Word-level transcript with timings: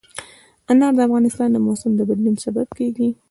انار 0.71 0.93
د 0.97 0.99
افغانستان 1.07 1.49
د 1.51 1.57
موسم 1.67 1.91
د 1.95 2.01
بدلون 2.09 2.35
سبب 2.45 2.67
کېږي. 2.77 3.09